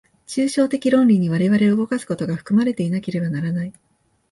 [0.25, 3.73] 抽象論理的に我々を動かすことが含まれていなければならない。